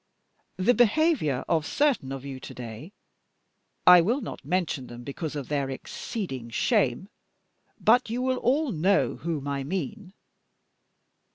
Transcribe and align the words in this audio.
The 0.57 0.73
behaviour 0.73 1.45
of 1.47 1.63
certain 1.63 2.11
of 2.11 2.25
you 2.25 2.39
to 2.39 2.53
day 2.55 2.91
I 3.85 4.01
will 4.01 4.19
not 4.19 4.43
mention 4.43 4.87
them 4.87 5.03
because 5.03 5.35
of 5.35 5.47
their 5.47 5.69
exceeding 5.69 6.49
shame, 6.49 7.07
but 7.79 8.09
you 8.09 8.23
will 8.23 8.37
all 8.37 8.71
know 8.71 9.17
whom 9.17 9.47
I 9.47 9.63
mean. 9.63 10.13